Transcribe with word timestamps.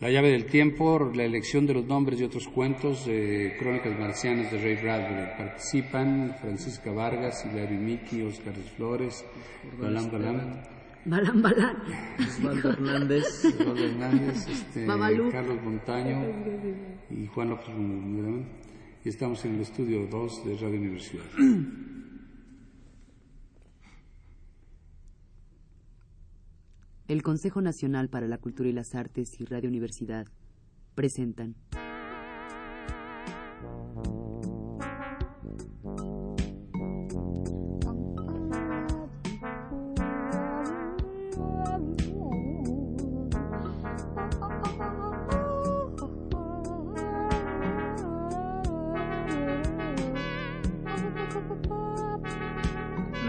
La 0.00 0.10
llave 0.10 0.30
del 0.30 0.46
tiempo, 0.46 1.10
la 1.14 1.22
elección 1.22 1.66
de 1.66 1.74
los 1.74 1.84
nombres 1.86 2.20
y 2.20 2.24
otros 2.24 2.48
cuentos 2.48 3.06
de 3.06 3.54
Crónicas 3.60 3.96
Marcianas 3.96 4.50
de 4.50 4.60
Ray 4.60 4.82
Bradbury. 4.82 5.36
Participan 5.38 6.34
Francisca 6.40 6.90
Vargas, 6.90 7.46
Hilario 7.46 7.78
Miki, 7.78 8.22
Oscar 8.22 8.54
Flores, 8.76 9.24
Balán 9.78 10.10
Balán, 10.10 10.62
Balán 11.04 11.42
Balán. 11.42 11.76
Osvaldo 12.18 12.70
Hernández. 12.70 13.44
Osvaldo 13.44 13.84
Hernández, 13.84 14.48
este. 14.48 14.86
Carlos 15.30 15.62
Montaño 15.62 16.24
y 17.10 17.26
Juan 17.28 17.50
López. 17.50 17.68
Y 19.04 19.08
estamos 19.08 19.44
en 19.44 19.54
el 19.54 19.60
estudio 19.60 20.06
2 20.08 20.44
de 20.44 20.54
Radio 20.56 20.80
Universidad. 20.80 21.24
El 27.08 27.22
Consejo 27.22 27.62
Nacional 27.62 28.08
para 28.08 28.26
la 28.26 28.38
Cultura 28.38 28.68
y 28.68 28.72
las 28.72 28.96
Artes 28.96 29.40
y 29.40 29.44
Radio 29.44 29.68
Universidad 29.68 30.26
presentan 30.96 31.54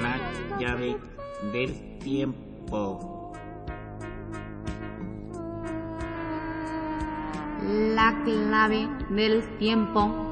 La 0.01 0.57
llave 0.59 0.97
del 1.53 1.99
tiempo. 1.99 3.16
La 8.07 8.23
clave 8.23 8.87
del 9.09 9.43
tiempo. 9.57 10.31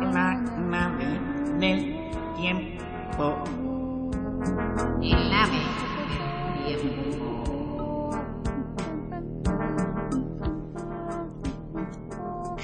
La 0.00 0.34
nave 0.34 1.20
del 1.60 2.10
tiempo. 2.34 3.44
El 5.00 5.32
ave 5.32 5.62
del 6.66 6.80
tiempo. 6.80 8.10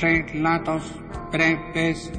Relatos 0.00 0.82
breves 1.30 2.12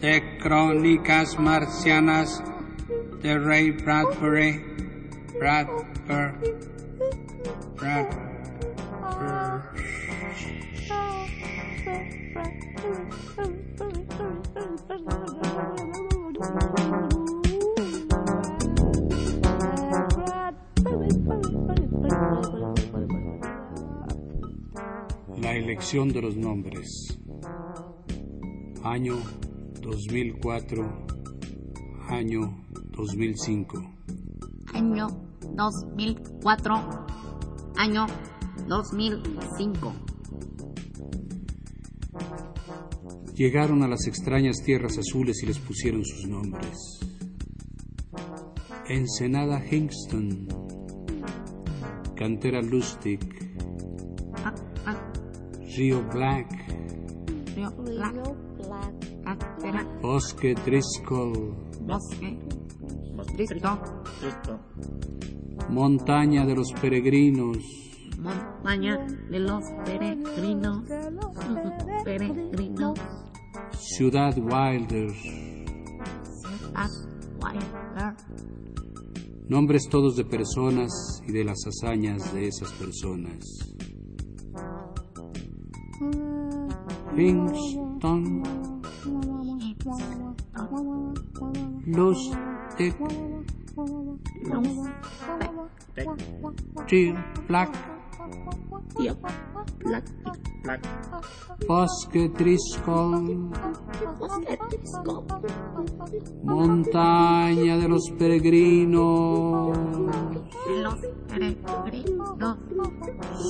de 0.00 0.38
crónicas 0.40 1.36
marcianas 1.40 2.40
de 3.20 3.36
Ray 3.36 3.72
Bradbury. 3.72 4.62
Bradbury. 5.40 5.86
Bradbury. 6.06 6.61
La 25.40 25.52
elección 25.54 26.08
de 26.08 26.20
los 26.20 26.36
nombres. 26.36 27.16
Año 28.82 29.14
2004, 29.82 31.06
año 32.08 32.64
2005. 32.90 33.80
Año 34.74 35.06
2004. 35.54 36.74
Año 37.76 38.06
2005. 38.66 40.11
Llegaron 43.34 43.82
a 43.82 43.88
las 43.88 44.06
extrañas 44.06 44.56
tierras 44.64 44.98
azules 44.98 45.42
y 45.42 45.46
les 45.46 45.58
pusieron 45.58 46.04
sus 46.04 46.26
nombres. 46.28 47.00
Ensenada 48.88 49.62
Hingston, 49.64 50.48
Cantera 52.14 52.60
Lustig, 52.60 53.20
Ah, 54.44 54.54
ah, 54.86 55.12
Río 55.76 56.02
Black, 56.12 56.48
Río 57.56 57.70
Black. 57.78 59.22
Cantera. 59.24 59.84
Bosque 60.02 60.54
Driscoll, 60.66 61.54
Bosque. 61.82 62.38
Montaña 65.70 66.44
de 66.44 66.54
los 66.54 66.72
Peregrinos, 66.72 67.58
Montaña 68.22 69.04
de 69.30 69.40
los 69.40 69.64
peregrinos. 69.84 70.84
Peregrinos. 72.04 72.98
Ciudad 73.72 74.36
Wilder, 74.38 75.10
Ciudad 76.30 76.90
Wilder. 77.42 78.14
nombres 79.48 79.88
todos 79.90 80.16
de 80.16 80.24
personas 80.24 81.20
y 81.26 81.32
de 81.32 81.44
las 81.44 81.58
hazañas 81.66 82.32
de 82.32 82.46
esas 82.46 82.72
personas. 82.72 83.44
Kingston, 87.14 88.42
Río 91.84 92.02
Black, 95.94 96.86
Tío. 96.86 97.14
Black. 97.48 97.91
Disco. 104.70 105.24
Montaña 106.42 107.76
de 107.78 107.88
los 107.88 108.10
Peregrinos, 108.18 109.76
Los 110.82 110.96
peregrinos. 111.28 112.58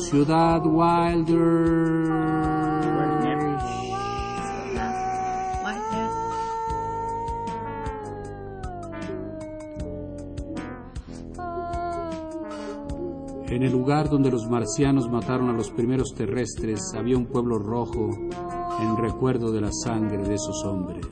Ciudad 0.08 0.62
Wilder, 0.66 2.08
En 13.52 13.62
el 13.62 13.70
lugar 13.70 14.08
donde 14.08 14.30
los 14.30 14.48
marcianos 14.48 15.10
mataron 15.10 15.50
a 15.50 15.52
los 15.52 15.70
primeros 15.70 16.14
terrestres 16.14 16.94
había 16.96 17.18
un 17.18 17.26
pueblo 17.26 17.58
rojo 17.58 18.08
en 18.80 18.96
recuerdo 18.96 19.52
de 19.52 19.60
la 19.60 19.70
sangre 19.70 20.26
de 20.26 20.36
esos 20.36 20.64
hombres. 20.64 21.06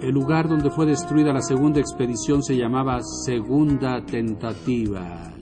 El 0.00 0.14
lugar 0.14 0.48
donde 0.48 0.70
fue 0.70 0.86
destruida 0.86 1.32
la 1.32 1.42
segunda 1.42 1.80
expedición 1.80 2.44
se 2.44 2.56
llamaba 2.56 3.00
Segunda 3.02 4.06
Tentativa. 4.06 5.39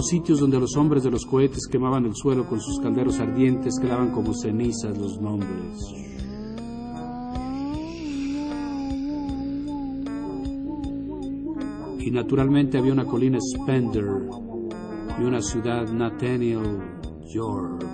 Los 0.00 0.08
sitios 0.08 0.40
donde 0.40 0.58
los 0.58 0.78
hombres 0.78 1.02
de 1.02 1.10
los 1.10 1.26
cohetes 1.26 1.68
quemaban 1.70 2.06
el 2.06 2.14
suelo 2.14 2.48
con 2.48 2.58
sus 2.58 2.80
calderos 2.80 3.20
ardientes 3.20 3.78
quedaban 3.78 4.12
como 4.12 4.32
cenizas 4.32 4.96
los 4.96 5.20
nombres. 5.20 5.76
Y 11.98 12.10
naturalmente 12.10 12.78
había 12.78 12.94
una 12.94 13.04
colina 13.04 13.36
Spender 13.42 14.22
y 15.18 15.22
una 15.22 15.42
ciudad 15.42 15.86
Nathaniel 15.92 16.80
York. 17.26 17.84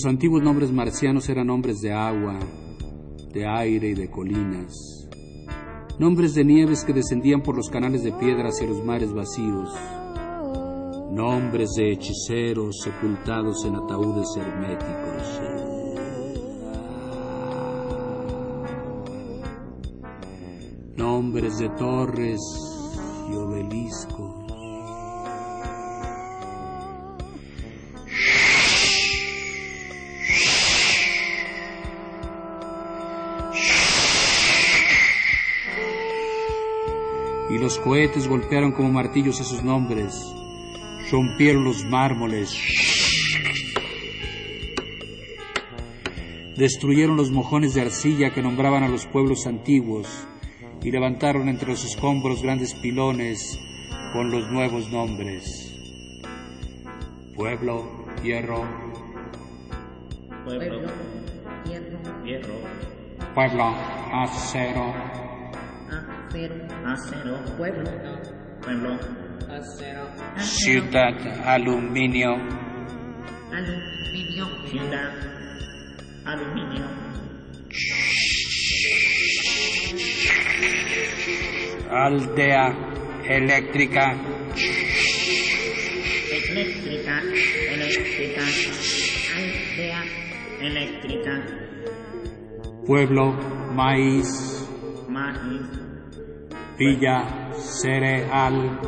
Los 0.00 0.06
antiguos 0.06 0.44
nombres 0.44 0.70
marcianos 0.70 1.28
eran 1.28 1.48
nombres 1.48 1.80
de 1.80 1.92
agua, 1.92 2.38
de 3.32 3.48
aire 3.48 3.88
y 3.88 3.94
de 3.94 4.08
colinas. 4.08 5.08
Nombres 5.98 6.34
de 6.34 6.44
nieves 6.44 6.84
que 6.84 6.92
descendían 6.92 7.42
por 7.42 7.56
los 7.56 7.68
canales 7.68 8.04
de 8.04 8.12
piedra 8.12 8.50
hacia 8.50 8.68
los 8.68 8.84
mares 8.84 9.12
vacíos. 9.12 9.74
nombres 11.10 11.70
de 11.76 11.90
hechiceros 11.90 12.76
sepultados 12.84 13.64
en 13.64 13.74
ataúdes 13.74 14.28
herméticos. 14.36 15.40
Nombres 20.96 21.58
de 21.58 21.68
torres 21.70 22.40
y 23.28 23.34
obeliscos. 23.34 24.57
Y 37.58 37.60
los 37.60 37.76
cohetes 37.80 38.28
golpearon 38.28 38.70
como 38.70 38.92
martillos 38.92 39.40
esos 39.40 39.64
nombres, 39.64 40.14
rompieron 41.10 41.64
los 41.64 41.84
mármoles, 41.84 42.56
destruyeron 46.56 47.16
los 47.16 47.32
mojones 47.32 47.74
de 47.74 47.80
arcilla 47.80 48.32
que 48.32 48.42
nombraban 48.42 48.84
a 48.84 48.88
los 48.88 49.06
pueblos 49.06 49.48
antiguos 49.48 50.06
y 50.84 50.92
levantaron 50.92 51.48
entre 51.48 51.70
los 51.70 51.84
escombros 51.84 52.44
grandes 52.44 52.76
pilones 52.76 53.58
con 54.12 54.30
los 54.30 54.48
nuevos 54.52 54.88
nombres. 54.92 55.74
Pueblo, 57.34 58.06
hierro, 58.22 58.62
Pueblo, 60.44 60.80
Hierro, 61.64 62.24
hierro, 62.24 62.54
pueblo, 63.34 63.74
acero, 64.12 64.94
acero, 66.28 66.54
acero, 66.84 67.38
pueblo, 67.56 67.90
pueblo, 68.62 68.98
acero, 69.48 70.08
ciudad, 70.38 71.14
aluminio, 71.46 72.34
aluminio, 73.50 74.46
ciudad, 74.68 75.12
aluminio, 76.26 76.84
aldea, 81.90 82.76
eléctrica, 83.24 84.14
eléctrica, 86.30 87.22
eléctrica, 87.72 88.42
aldea, 89.34 90.04
eléctrica, 90.60 91.46
pueblo, 92.86 93.32
maíz, 93.74 94.68
maíz, 95.08 95.77
villa, 96.78 97.52
cereal, 97.54 98.80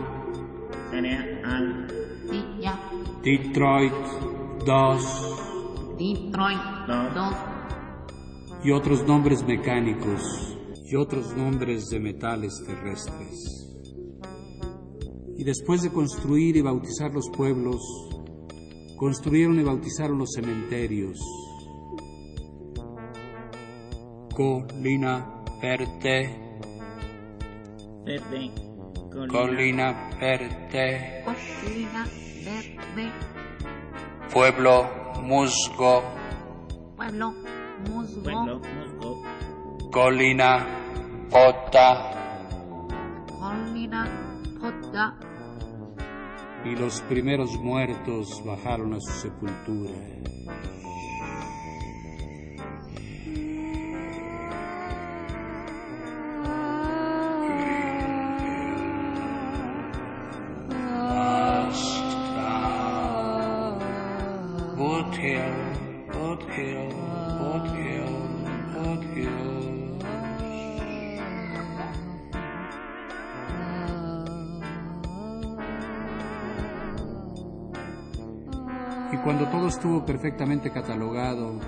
cereal, 0.90 1.86
villa, 2.30 2.78
Detroit, 3.22 3.92
dos 4.64 5.40
Detroit, 5.98 6.58
Dos. 6.86 7.14
dos, 7.14 7.34
y 8.64 8.70
otros 8.70 9.06
nombres 9.06 9.44
mecánicos 9.46 10.56
y 10.86 10.96
otros 10.96 11.36
nombres 11.36 11.88
de 11.90 12.00
metales 12.00 12.52
terrestres. 12.66 13.66
Y 15.36 15.44
después 15.44 15.82
de 15.82 15.90
construir 15.90 16.56
y 16.56 16.62
bautizar 16.62 17.12
los 17.12 17.28
pueblos, 17.30 17.80
construyeron 18.96 19.58
y 19.60 19.62
bautizaron 19.62 20.18
los 20.18 20.30
cementerios. 20.34 21.18
Colina 24.34 25.44
verde, 25.60 26.49
verde, 28.10 28.50
colina, 29.12 29.32
colina 29.32 30.10
verde, 30.18 31.22
colina 31.24 32.04
verde, 32.44 33.12
pueblo 34.32 34.88
musgo, 35.22 36.02
pueblo, 36.96 37.34
musgo, 37.88 38.22
pueblo, 38.22 38.60
musgo, 38.60 39.22
colina 39.92 40.66
pota. 41.30 42.10
colina, 43.38 44.08
pota, 44.60 45.14
y 46.64 46.74
los 46.74 47.00
primeros 47.02 47.52
muertos 47.60 48.42
bajaron 48.44 48.94
a 48.94 49.00
su 49.00 49.12
sepultura. 49.12 49.92
Perfectamente 80.20 80.70
catalogado, 80.70 81.58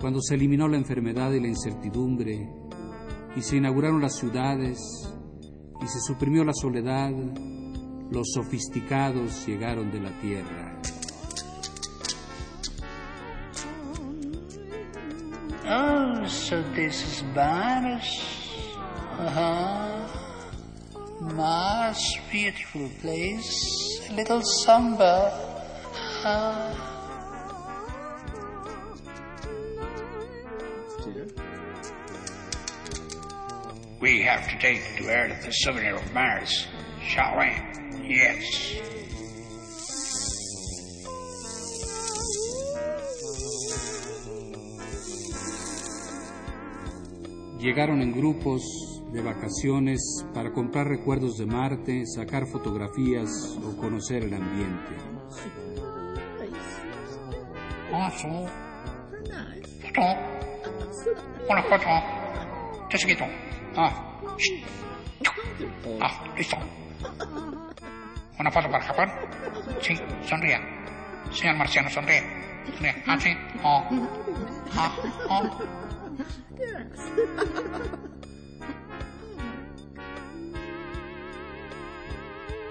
cuando 0.00 0.20
se 0.22 0.36
eliminó 0.36 0.68
la 0.68 0.76
enfermedad 0.76 1.32
y 1.32 1.40
la 1.40 1.48
incertidumbre, 1.48 2.48
y 3.34 3.42
se 3.42 3.56
inauguraron 3.56 4.00
las 4.00 4.14
ciudades, 4.14 4.78
y 5.80 5.86
se 5.88 6.00
suprimió 6.06 6.44
la 6.44 6.52
soledad, 6.54 7.10
los 8.12 8.28
sofisticados 8.32 9.44
llegaron 9.44 9.90
de 9.90 10.00
la 10.00 10.10
tierra. 10.20 10.80
Oh, 15.68 16.24
so 16.28 16.62
this 16.76 17.02
is 17.02 17.24
Mars. 17.34 18.22
Uh-huh. 19.18 19.82
Beautiful 22.30 22.88
place. 23.00 24.08
A 24.08 24.12
little 24.12 24.42
somber. 24.42 25.32
Uh, 26.24 26.91
we 34.02 34.20
have 34.20 34.48
to 34.48 34.58
take 34.58 34.82
to 34.98 35.08
Earth 35.08 35.44
the 35.44 35.52
souvenir 35.52 35.94
of 35.94 36.12
Mars, 36.12 36.66
shall 37.06 37.38
we? 37.38 37.54
Yes. 38.02 38.42
Llegaron 47.60 48.02
en 48.02 48.12
grupos 48.12 48.60
de 49.12 49.22
vacaciones 49.22 50.00
para 50.34 50.50
comprar 50.52 50.88
recuerdos 50.88 51.38
de 51.38 51.46
Marte, 51.46 52.02
sacar 52.06 52.48
fotografías 52.48 53.30
o 53.64 53.76
conocer 53.76 54.24
el 54.24 54.34
ambiente. 54.34 54.96
Ah, 57.92 58.10
sí. 58.10 58.26
Foto. 59.80 60.02
Una 61.48 61.62
foto. 61.62 62.88
Te 62.90 62.98
seguito. 62.98 63.26
Ah. 63.76 64.18
shh. 64.38 64.62
Ah, 66.00 66.24
listo. 66.36 66.56
Una 68.38 68.50
foto 68.50 68.70
para 68.70 68.84
Japón. 68.84 69.10
Sí, 69.80 69.94
sonría. 70.26 70.60
Señor 71.32 71.56
marciano, 71.56 71.88
sonríe. 71.90 72.22
Sonríe. 72.76 73.02
Ah, 73.06 73.18
sí. 73.20 73.36
Oh. 73.62 73.84
Ah, 74.74 74.92
oh. 75.28 75.58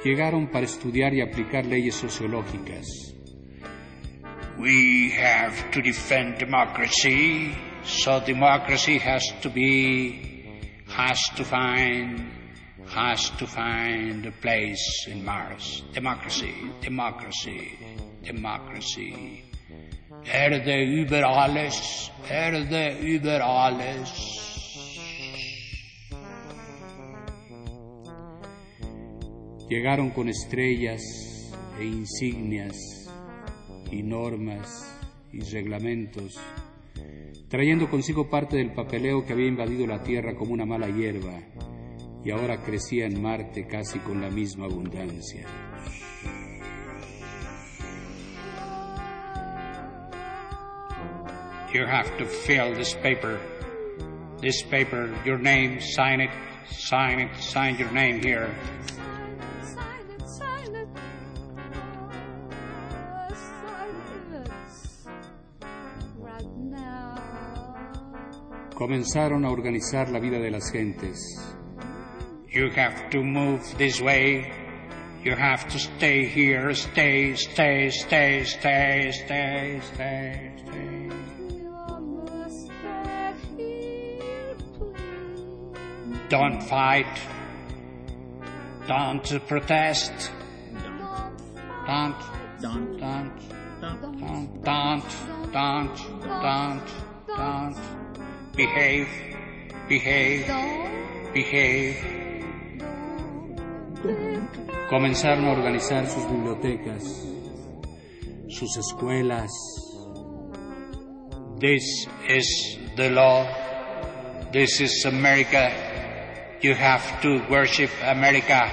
Llegaron 0.03 0.47
para 0.47 0.65
estudiar 0.65 1.13
y 1.13 1.21
aplicar 1.21 1.65
leyes 1.65 1.95
sociológicas. 1.95 2.87
We 4.57 5.11
have 5.17 5.71
to 5.71 5.81
defend 5.81 6.37
democracy, 6.37 7.53
so 7.83 8.19
democracy 8.19 8.99
has 8.99 9.23
to 9.41 9.49
be, 9.49 10.30
has 10.91 11.29
to 11.35 11.43
find, 11.43 12.31
has 12.87 13.29
to 13.31 13.47
find 13.47 14.25
a 14.25 14.31
place 14.31 15.07
in 15.07 15.23
Mars. 15.23 15.83
Democracy, 15.93 16.53
democracy, 16.81 17.77
democracy. 18.23 19.43
Erde 20.25 20.83
über 20.83 21.23
alles, 21.23 22.11
Erde 22.29 22.97
über 23.01 23.41
alles. 23.41 24.09
Llegaron 29.69 30.09
con 30.11 30.27
estrellas 30.27 31.01
e 31.79 31.85
insignias 31.85 32.75
y 33.89 34.03
normas 34.03 34.67
y 35.31 35.39
reglamentos, 35.39 36.37
trayendo 37.51 37.89
consigo 37.89 38.29
parte 38.29 38.55
del 38.55 38.71
papeleo 38.71 39.25
que 39.25 39.33
había 39.33 39.47
invadido 39.47 39.85
la 39.85 40.01
tierra 40.01 40.35
como 40.35 40.53
una 40.53 40.65
mala 40.65 40.87
hierba, 40.87 41.41
y 42.23 42.31
ahora 42.31 42.63
crecía 42.63 43.05
en 43.05 43.21
Marte 43.21 43.67
casi 43.67 43.99
con 43.99 44.21
la 44.21 44.29
misma 44.29 44.65
abundancia. 44.67 45.45
You 51.73 51.85
have 51.85 52.17
to 52.17 52.25
fill 52.25 52.73
this 52.73 52.95
paper. 52.95 53.37
This 54.41 54.63
paper, 54.63 55.09
your 55.25 55.37
name, 55.37 55.79
sign 55.81 56.21
it, 56.21 56.31
sign 56.69 57.19
it, 57.19 57.35
sign 57.35 57.77
your 57.77 57.91
name 57.91 58.21
here. 58.21 58.49
Comenzaron 68.81 69.45
a 69.45 69.51
organizar 69.51 70.09
la 70.09 70.17
vida 70.17 70.39
de 70.39 70.49
las 70.49 70.71
gentes. 70.71 71.19
You 72.49 72.71
have 72.71 73.11
to 73.11 73.21
move 73.21 73.61
this 73.77 74.01
way. 74.01 74.51
You 75.23 75.35
have 75.35 75.67
to 75.67 75.77
stay 75.77 76.25
here. 76.25 76.73
Stay, 76.73 77.35
stay, 77.35 77.91
stay, 77.91 78.41
stay, 78.41 79.11
stay, 79.11 79.81
stay, 79.83 80.51
stay. 80.63 81.09
Don't 86.29 86.63
fight. 86.63 87.19
Don't 88.87 89.47
protest. 89.47 90.31
Don't, 91.85 92.17
don't. 92.59 92.99
don't, 93.79 94.01
don't, 94.63 95.03
don't, 95.53 95.97
don't, 96.33 96.81
don't. 97.27 98.00
Behave, 98.61 99.07
behave, 99.89 100.45
behave. 101.33 101.97
Comenzaron 104.87 105.45
a 105.45 105.49
organizar 105.49 106.05
sus 106.05 106.27
bibliotecas, 106.29 107.03
sus 108.49 108.77
escuelas. 108.77 109.49
This 111.59 112.05
is 112.29 112.77
the 112.95 113.09
law. 113.09 113.47
This 114.53 114.79
is 114.79 115.05
America. 115.05 115.73
You 116.61 116.75
have 116.75 117.19
to 117.23 117.41
worship 117.49 117.89
America. 118.03 118.69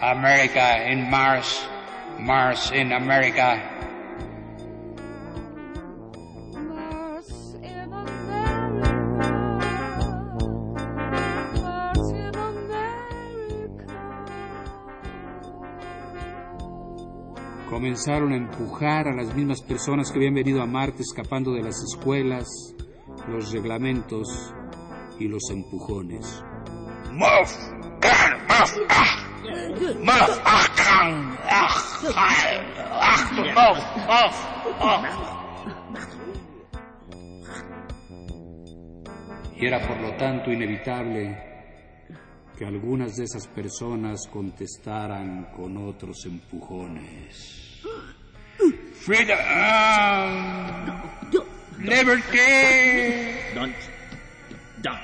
America 0.00 0.86
in 0.86 1.10
Mars. 1.10 1.66
Mars 2.16 2.70
in 2.70 2.92
America. 2.92 3.58
Comenzaron 17.70 18.32
a 18.32 18.36
empujar 18.36 19.06
a 19.06 19.14
las 19.14 19.32
mismas 19.32 19.62
personas 19.62 20.10
que 20.10 20.18
habían 20.18 20.34
venido 20.34 20.60
a 20.60 20.66
Marte 20.66 21.02
escapando 21.02 21.52
de 21.52 21.62
las 21.62 21.80
escuelas, 21.84 22.48
los 23.28 23.52
reglamentos 23.52 24.52
y 25.20 25.28
los 25.28 25.48
empujones. 25.50 26.42
Y 39.56 39.66
era 39.66 39.86
por 39.86 40.00
lo 40.00 40.16
tanto 40.16 40.50
inevitable 40.50 41.49
que 42.60 42.66
algunas 42.66 43.16
de 43.16 43.24
esas 43.24 43.46
personas 43.46 44.28
contestaran 44.30 45.46
con 45.56 45.78
otros 45.78 46.26
empujones. 46.26 47.80
Freedom! 48.96 49.38
Liberty! 51.78 53.54
Don't, 53.54 53.74
don't. 54.82 55.00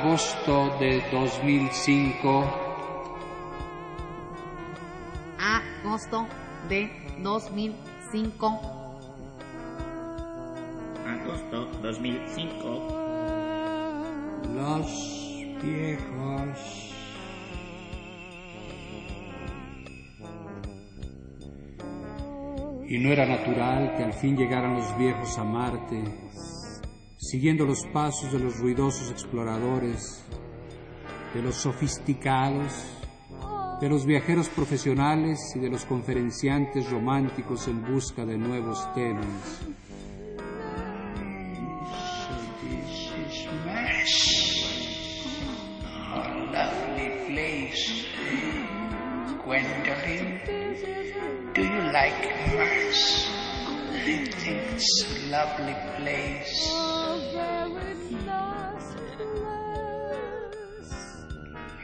Agosto 0.00 0.78
de 0.78 1.02
2005, 1.10 2.44
Agosto 5.40 6.26
de 6.68 6.88
2005. 7.20 8.60
Agosto 11.04 11.64
2005. 11.82 12.98
los 14.54 14.86
viejos. 15.64 16.94
Y 22.86 22.98
no 22.98 23.10
era 23.10 23.26
natural 23.26 23.96
que 23.96 24.04
al 24.04 24.12
fin 24.12 24.36
llegaran 24.36 24.74
los 24.74 24.96
viejos 24.96 25.36
a 25.38 25.44
Marte, 25.44 26.04
siguiendo 27.30 27.66
los 27.66 27.84
pasos 27.92 28.32
de 28.32 28.38
los 28.38 28.58
ruidosos 28.58 29.10
exploradores, 29.10 30.24
de 31.34 31.42
los 31.42 31.56
sofisticados, 31.56 32.72
de 33.82 33.88
los 33.88 34.06
viajeros 34.06 34.48
profesionales 34.48 35.38
y 35.54 35.58
de 35.58 35.68
los 35.68 35.84
conferenciantes 35.84 36.90
románticos 36.90 37.68
en 37.68 37.84
busca 37.84 38.24
de 38.24 38.38
nuevos 38.38 38.92
temas. 38.94 39.60
Gwendolyn, 49.48 50.40
do 51.54 51.62
you 51.62 51.90
like? 51.90 53.27
Los 54.08 54.24
viejos, 54.46 55.12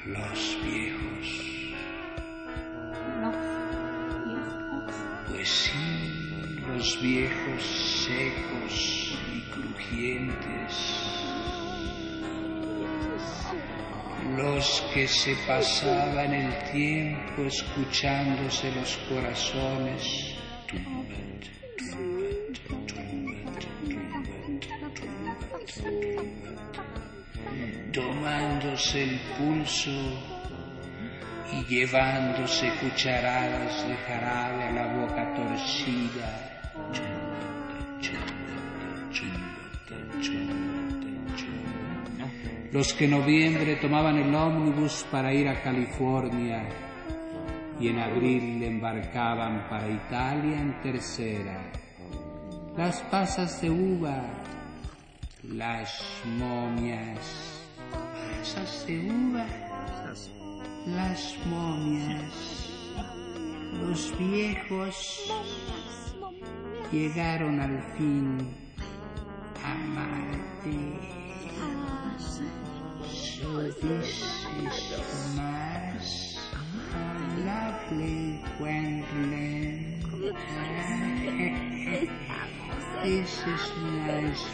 Los 0.07 0.59
viejos. 0.63 1.27
pues 5.29 5.49
sí, 5.49 6.61
los 6.67 7.03
viejos 7.03 7.63
secos 8.07 9.19
y 9.35 9.41
crujientes. 9.51 10.73
Los 14.37 14.83
que 14.95 15.07
se 15.07 15.37
pasaban 15.47 16.33
el 16.33 16.73
tiempo 16.73 17.43
escuchándose 17.43 18.73
los 18.73 18.97
corazones. 19.11 20.35
Tomándose 27.93 29.03
el 29.05 29.21
pulso 29.39 29.91
y 31.53 31.65
llevándose 31.67 32.71
cucharadas 32.81 33.87
de 33.87 33.95
jarabe 33.95 34.65
a 34.65 34.73
la 34.73 34.87
boca 34.95 35.35
torcida. 35.35 36.55
Los 42.73 42.93
que 42.93 43.05
en 43.05 43.13
noviembre 43.13 43.77
tomaban 43.77 44.17
el 44.17 44.35
ómnibus 44.35 45.07
para 45.09 45.33
ir 45.33 45.49
a 45.49 45.63
California 45.63 46.69
y 47.79 47.89
en 47.89 48.01
abril 48.01 48.63
embarcaban 48.63 49.69
para 49.69 49.89
Italia 49.89 50.61
en 50.61 50.81
tercera. 50.81 51.71
Las 52.77 53.01
pasas 53.03 53.61
de 53.63 53.71
uva, 53.71 54.44
las 55.49 56.03
momias, 56.25 57.63
pasas 57.91 58.87
de 58.87 59.01
uva, 59.11 59.47
las 60.87 61.35
momias, 61.47 62.71
los 63.83 64.19
viejos 64.19 65.31
llegaron 66.91 67.61
al 67.61 67.83
fin 67.97 68.39
a 69.65 69.75
Marte. 69.75 71.15
So 73.13 73.63
this 73.81 74.37
is 74.63 75.37
Mars, 75.37 76.39
this 83.05 83.39
is 83.47 83.71
a 83.77 83.81
nice 84.07 84.45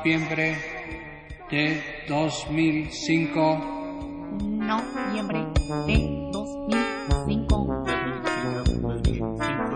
Noviembre 0.00 0.56
de 1.50 1.82
2005. 2.08 3.58
Noviembre 4.40 5.46
de 5.86 6.30
2005. 6.32 7.66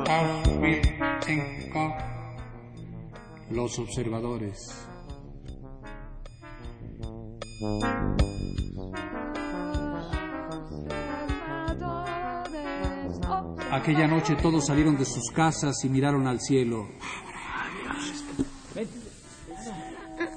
2005. 0.07 1.97
Los 3.50 3.78
observadores. 3.78 4.88
Aquella 13.71 14.07
noche 14.07 14.37
todos 14.37 14.64
salieron 14.64 14.97
de 14.97 15.04
sus 15.04 15.31
casas 15.35 15.85
y 15.85 15.90
miraron 15.90 16.26
al 16.26 16.40
cielo. 16.40 16.88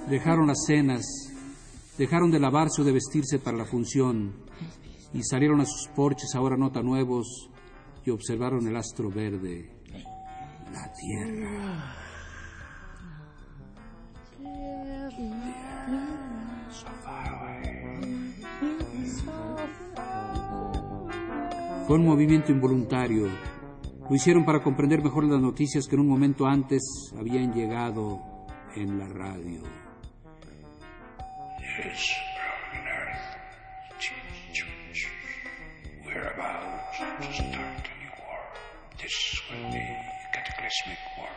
Dejaron 0.09 0.47
las 0.47 0.63
cenas, 0.65 1.05
dejaron 1.97 2.31
de 2.31 2.39
lavarse 2.39 2.81
o 2.81 2.85
de 2.85 2.93
vestirse 2.93 3.39
para 3.39 3.57
la 3.57 3.65
función 3.65 4.33
y 5.13 5.21
salieron 5.23 5.59
a 5.59 5.65
sus 5.65 5.89
porches 5.93 6.33
ahora 6.33 6.55
no 6.55 6.71
tan 6.71 6.85
nuevos 6.85 7.49
y 8.05 8.11
observaron 8.11 8.65
el 8.67 8.77
astro 8.77 9.09
verde, 9.09 9.69
la 10.71 10.91
tierra. 10.93 11.93
Fue 21.85 21.97
un 21.97 22.05
movimiento 22.05 22.51
involuntario. 22.51 23.27
Lo 24.09 24.15
hicieron 24.15 24.45
para 24.45 24.63
comprender 24.63 25.03
mejor 25.03 25.25
las 25.25 25.41
noticias 25.41 25.85
que 25.85 25.95
en 25.95 26.01
un 26.01 26.07
momento 26.07 26.45
antes 26.45 26.81
habían 27.17 27.53
llegado 27.53 28.21
en 28.75 28.99
la 28.99 29.07
radio. 29.07 29.87
Yes, 31.77 32.10
broken 32.34 32.88
earth. 32.88 33.38
We're 36.03 36.34
about 36.34 36.93
to 36.98 37.34
start 37.34 37.86
a 37.86 37.96
new 38.01 38.13
war. 38.17 38.41
This 38.98 39.13
will 39.48 39.69
be 39.72 39.77
a 39.77 40.29
cataclysmic 40.34 40.98
war. 41.19 41.29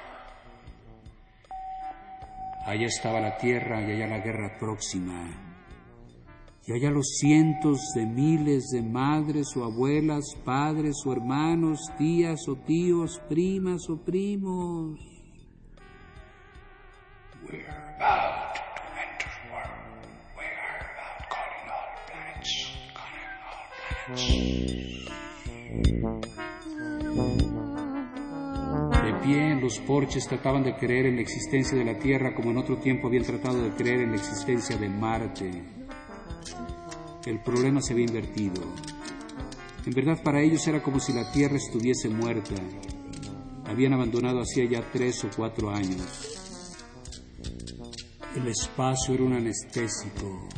Allá 2.66 2.87
estaba 2.87 3.20
la 3.20 3.37
tierra 3.37 3.82
y 3.82 3.92
allá 3.92 4.06
la 4.06 4.20
guerra 4.20 4.56
próxima. 4.59 5.28
Y 6.66 6.73
allá 6.73 6.90
los 6.90 7.18
cientos 7.20 7.78
de 7.94 8.06
miles 8.06 8.70
de 8.73 8.80
madres 8.80 9.54
o 9.56 9.64
abuelas, 9.64 10.25
padres 10.42 10.97
o 11.04 11.12
hermanos, 11.12 11.80
tías 11.99 12.49
o 12.49 12.56
tíos, 12.56 13.20
primas 13.29 13.90
o 13.90 14.03
primos. 14.03 15.19
De 29.03 29.14
pie 29.23 29.53
en 29.53 29.61
los 29.61 29.79
porches 29.79 30.27
trataban 30.27 30.64
de 30.64 30.75
creer 30.77 31.07
en 31.07 31.14
la 31.16 31.23
existencia 31.23 31.79
de 31.79 31.85
la 31.85 31.96
Tierra 31.99 32.35
como 32.35 32.51
en 32.51 32.59
otro 32.59 32.79
tiempo 32.79 33.07
habían 33.07 33.23
tratado 33.23 33.62
de 33.62 33.70
creer 33.70 34.01
en 34.01 34.11
la 34.11 34.16
existencia 34.16 34.77
de 34.77 34.88
Marte. 34.88 35.62
El 37.25 37.40
problema 37.40 37.81
se 37.81 37.92
había 37.92 38.07
invertido. 38.07 38.62
En 39.87 39.92
verdad 39.92 40.20
para 40.25 40.42
ellos 40.42 40.66
era 40.66 40.83
como 40.83 40.99
si 40.99 41.12
la 41.12 41.31
Tierra 41.31 41.57
estuviese 41.57 42.09
muerta. 42.09 42.55
Habían 43.66 43.92
abandonado 43.92 44.40
hacía 44.40 44.64
ya 44.64 44.83
tres 44.90 45.23
o 45.25 45.29
cuatro 45.37 45.70
años. 45.70 46.37
El 48.35 48.49
espacio 48.49 49.14
era 49.14 49.23
un 49.23 49.35
anestésico. 49.35 50.49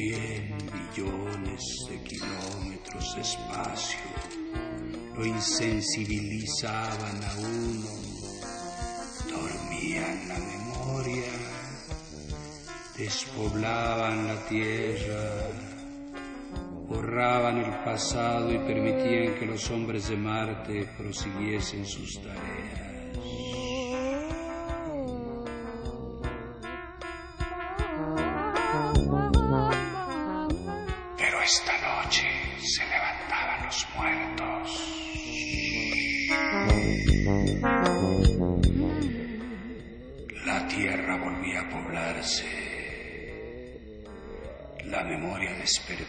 Cien 0.00 0.56
millones 0.72 1.60
de 1.90 2.02
kilómetros 2.04 3.14
de 3.16 3.20
espacio 3.20 3.98
lo 5.14 5.26
insensibilizaban 5.26 7.22
a 7.22 7.34
uno, 7.38 7.90
dormían 9.28 10.26
la 10.26 10.38
memoria, 10.38 11.30
despoblaban 12.96 14.26
la 14.26 14.48
tierra, 14.48 15.50
borraban 16.88 17.58
el 17.58 17.84
pasado 17.84 18.54
y 18.54 18.58
permitían 18.58 19.38
que 19.38 19.44
los 19.44 19.70
hombres 19.70 20.08
de 20.08 20.16
Marte 20.16 20.88
prosiguiesen 20.96 21.84
sus 21.84 22.22
tareas. 22.22 22.79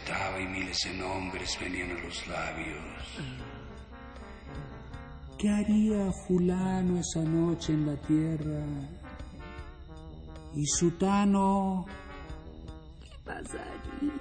Despertaba 0.02 0.40
y 0.40 0.48
miles 0.48 0.78
de 0.84 0.94
nombres 0.94 1.58
venían 1.60 1.92
a 1.92 2.04
los 2.04 2.28
labios. 2.28 2.84
¿Qué 5.38 5.50
haría 5.50 6.12
fulano 6.28 7.00
esa 7.00 7.22
noche 7.22 7.74
en 7.74 7.86
la 7.88 7.96
tierra? 7.98 8.64
Y 10.56 10.66
Sutano 10.66 11.86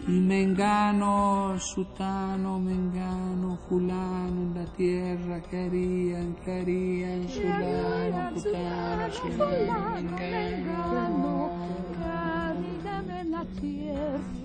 y 0.06 0.12
Mengano, 0.12 1.58
Sutano, 1.58 2.58
Mengano, 2.58 3.58
Fulano 3.68 4.28
en 4.28 4.54
la 4.54 4.64
tierra, 4.72 5.40
¿qué 5.50 5.64
harían? 5.64 6.36
¿Qué 6.44 6.60
harían? 6.60 7.28
Fulano, 7.28 8.38
Sutano, 8.38 9.10
Fulano, 9.10 10.02
Mengano. 10.16 11.50
Caridad 11.98 13.20
en 13.20 13.30
la 13.30 13.44
tierra. 13.44 14.20
Sutano, 14.20 14.30
Mengano, 14.30 14.30
Fulano. 14.30 14.39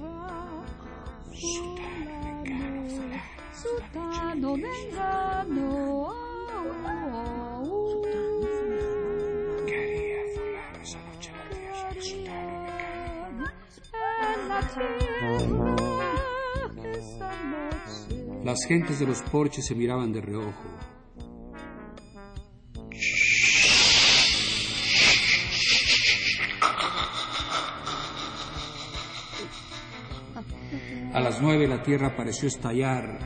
Las 18.44 18.64
gentes 18.68 19.00
de 19.00 19.06
los 19.06 19.22
porches 19.24 19.66
se 19.66 19.76
miraban 19.76 20.14
de 20.14 20.22
reojo. 20.22 20.54
A 31.16 31.22
las 31.22 31.42
nueve 31.42 31.66
la 31.66 31.82
tierra 31.82 32.14
pareció 32.14 32.50
estallar. 32.50 33.18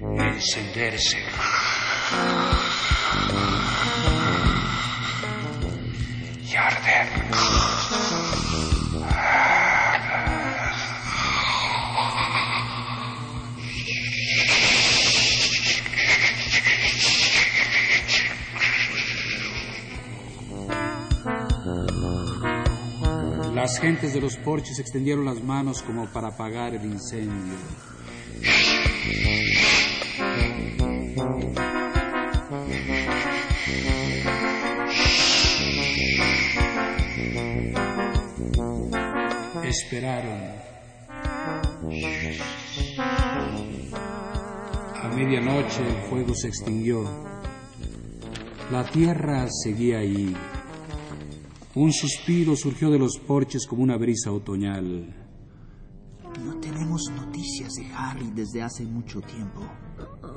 Encenderse. 0.00 1.18
Las 23.72 23.80
gentes 23.80 24.12
de 24.12 24.20
los 24.20 24.36
porches 24.36 24.78
extendieron 24.80 25.24
las 25.24 25.42
manos 25.42 25.82
como 25.82 26.04
para 26.12 26.28
apagar 26.28 26.74
el 26.74 26.84
incendio. 26.84 27.54
Esperaron. 39.64 40.42
A 45.02 45.08
medianoche 45.16 45.80
el 45.88 46.10
fuego 46.10 46.34
se 46.34 46.48
extinguió. 46.48 47.04
La 48.70 48.84
tierra 48.84 49.46
seguía 49.48 50.00
ahí, 50.00 50.36
un 51.74 51.92
suspiro 51.92 52.54
surgió 52.54 52.90
de 52.90 52.98
los 52.98 53.18
porches 53.18 53.66
como 53.66 53.82
una 53.82 53.96
brisa 53.96 54.30
otoñal. 54.30 55.14
No 56.44 56.54
tenemos 56.60 57.02
noticias 57.16 57.72
de 57.74 57.86
Harry 57.94 58.30
desde 58.34 58.62
hace 58.62 58.84
mucho 58.84 59.20
tiempo. 59.20 59.62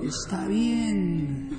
Está 0.02 0.48
bien, 0.48 1.50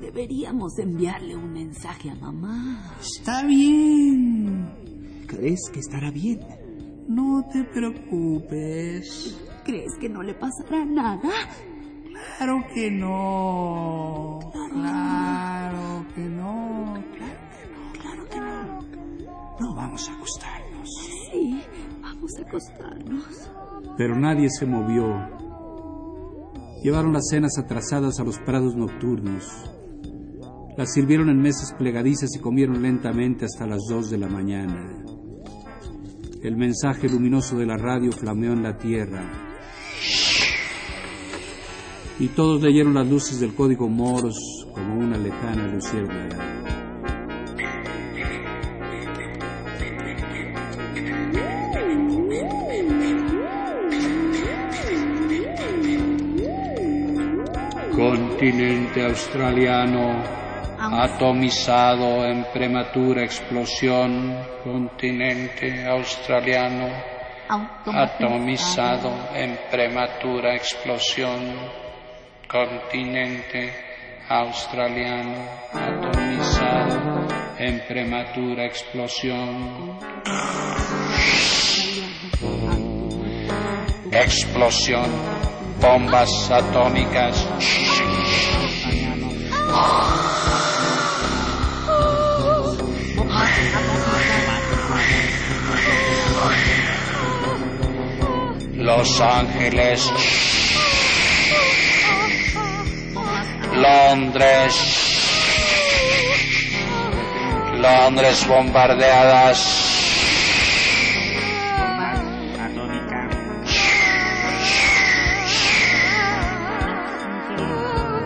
Deberíamos 0.00 0.76
enviarle 0.78 1.36
un 1.36 1.52
mensaje 1.52 2.10
a 2.10 2.14
mamá. 2.16 2.96
está 3.00 3.44
bien. 3.44 4.68
¿Crees 5.28 5.60
que 5.72 5.78
estará 5.78 6.10
bien? 6.10 6.40
No 7.08 7.44
te 7.52 7.62
preocupes. 7.64 9.38
¿Crees 9.64 9.92
que 10.00 10.08
no 10.08 10.22
le 10.22 10.34
pasará 10.34 10.84
nada? 10.84 11.30
Claro 12.38 12.64
que 12.74 12.90
no. 12.90 14.40
Claro 14.72 15.31
vamos 20.02 20.08
a 20.08 20.12
acostarnos. 20.14 20.88
Sí, 21.30 21.62
vamos 22.00 22.30
a 22.38 22.42
acostarnos. 22.42 23.50
Pero 23.96 24.18
nadie 24.18 24.48
se 24.50 24.66
movió. 24.66 25.04
Llevaron 26.82 27.12
las 27.12 27.28
cenas 27.28 27.58
atrasadas 27.58 28.18
a 28.18 28.24
los 28.24 28.38
prados 28.38 28.74
nocturnos. 28.74 29.44
Las 30.76 30.92
sirvieron 30.92 31.28
en 31.28 31.40
mesas 31.40 31.74
plegadizas 31.74 32.34
y 32.34 32.40
comieron 32.40 32.82
lentamente 32.82 33.44
hasta 33.44 33.66
las 33.66 33.82
dos 33.88 34.10
de 34.10 34.18
la 34.18 34.28
mañana. 34.28 35.04
El 36.42 36.56
mensaje 36.56 37.08
luminoso 37.08 37.56
de 37.56 37.66
la 37.66 37.76
radio 37.76 38.10
flameó 38.10 38.52
en 38.52 38.62
la 38.62 38.76
tierra. 38.76 39.22
Y 42.18 42.28
todos 42.28 42.62
leyeron 42.62 42.94
las 42.94 43.08
luces 43.08 43.38
del 43.38 43.54
código 43.54 43.88
Morse 43.88 44.40
como 44.72 44.94
una 44.98 45.18
lejana 45.18 45.68
luciérnaga. 45.68 46.51
Continente 58.42 59.04
australiano 59.04 60.20
atomizado 60.76 62.26
en 62.26 62.44
prematura 62.52 63.22
explosión. 63.22 64.36
Continente 64.64 65.86
australiano 65.86 66.88
atomizado 67.94 69.12
en 69.32 69.56
prematura 69.70 70.56
explosión. 70.56 71.54
Continente 72.48 73.72
australiano 74.28 75.46
atomizado 75.72 77.26
en 77.60 77.80
prematura 77.86 78.64
explosión. 78.64 79.98
Explosión. 84.10 85.41
Bombas 85.82 86.48
atómicas. 86.48 87.44
Los 98.76 99.20
Ángeles. 99.20 100.08
Londres. 103.74 104.74
Londres 107.74 108.46
bombardeadas. 108.46 109.91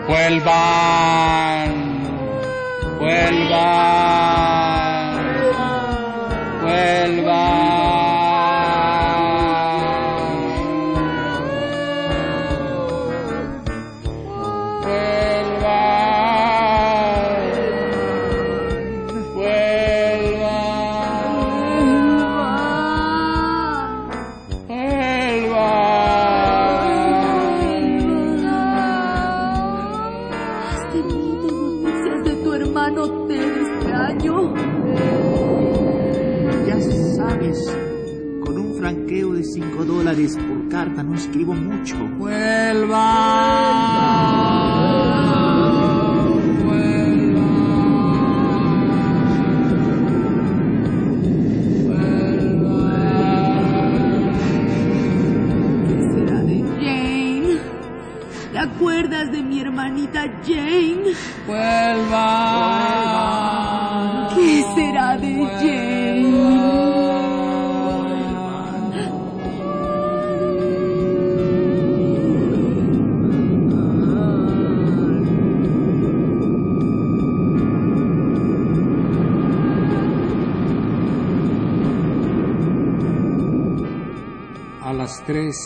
Vuelvan. 0.07 1.69
Vuelvan. 2.97 4.66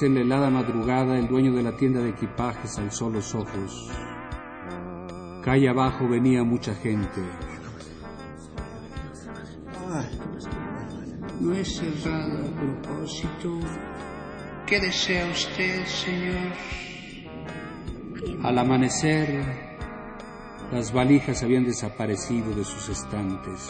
En 0.01 0.15
la 0.15 0.21
helada 0.21 0.49
madrugada, 0.49 1.17
el 1.17 1.27
dueño 1.27 1.53
de 1.53 1.63
la 1.63 1.75
tienda 1.75 1.99
de 2.01 2.09
equipajes 2.09 2.77
alzó 2.77 3.09
los 3.09 3.35
ojos. 3.35 3.91
Calle 5.43 5.69
abajo 5.69 6.07
venía 6.07 6.43
mucha 6.43 6.73
gente. 6.75 7.21
No 11.39 11.53
es 11.53 11.75
cerrada 11.75 12.39
a 12.39 12.81
propósito. 12.81 13.59
¿Qué 14.65 14.79
desea 14.79 15.29
usted, 15.29 15.85
señor? 15.85 16.53
Al 18.43 18.57
amanecer, 18.57 19.43
las 20.71 20.93
valijas 20.93 21.43
habían 21.43 21.65
desaparecido 21.65 22.55
de 22.55 22.63
sus 22.63 22.89
estantes. 22.89 23.69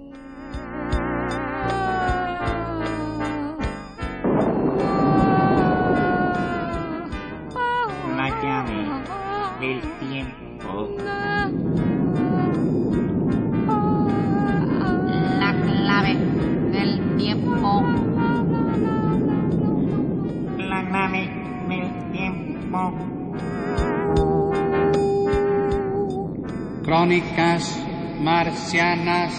Crónicas 27.11 27.77
marcianas 28.21 29.33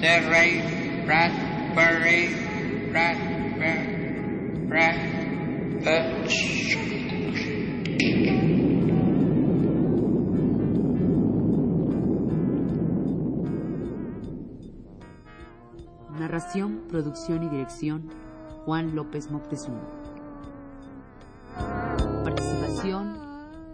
de 0.00 0.20
Ray 0.22 1.04
Bradbury. 1.04 2.30
Narración, 16.18 16.84
producción 16.88 17.42
y 17.42 17.50
dirección 17.50 18.08
Juan 18.64 18.96
López 18.96 19.30
Moctezuma. 19.30 19.82
Participación 22.24 23.18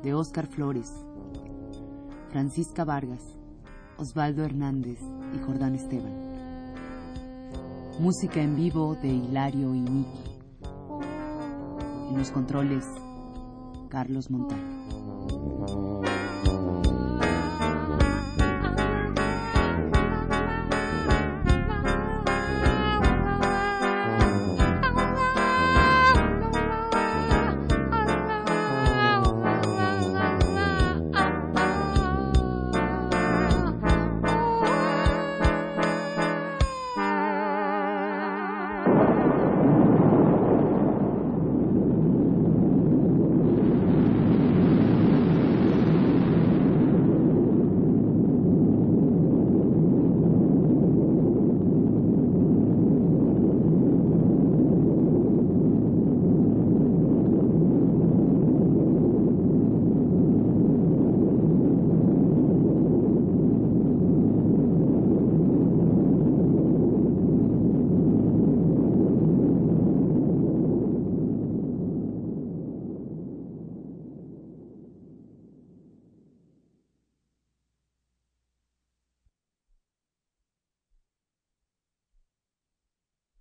de 0.02 0.14
Óscar 0.14 0.48
Flores, 0.48 1.06
Francisca 2.30 2.84
Vargas, 2.84 3.36
Osvaldo 3.98 4.44
Hernández 4.44 5.00
y 5.34 5.38
Jordán 5.40 5.74
Esteban. 5.74 6.12
Música 7.98 8.40
en 8.40 8.54
vivo 8.54 8.94
de 8.94 9.08
Hilario 9.08 9.74
y 9.74 9.80
Miki. 9.80 10.38
En 12.10 12.18
los 12.18 12.30
controles, 12.30 12.84
Carlos 13.88 14.30
Montaño. 14.30 14.79